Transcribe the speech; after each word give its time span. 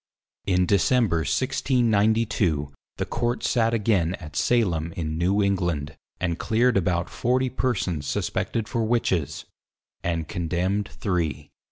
In 0.47 0.65
December 0.65 1.17
1692, 1.17 2.73
the 2.97 3.05
Court 3.05 3.43
sate 3.43 3.75
again 3.75 4.15
at 4.15 4.35
Salem 4.35 4.91
in 4.93 5.15
New 5.19 5.43
England, 5.43 5.95
and 6.19 6.39
cleared 6.39 6.75
about 6.75 7.07
40 7.07 7.49
persons 7.51 8.07
suspected 8.07 8.67
for 8.67 8.83
Witches, 8.83 9.45
and 10.03 10.27
Condemned 10.27 10.87
three. 10.89 11.51